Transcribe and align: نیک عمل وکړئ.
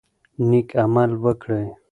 نیک 0.47 0.69
عمل 0.83 1.11
وکړئ. 1.23 1.67